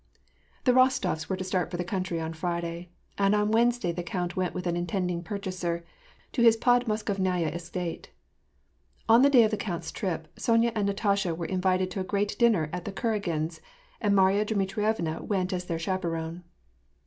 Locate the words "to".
1.37-1.43, 6.31-6.41, 11.91-11.99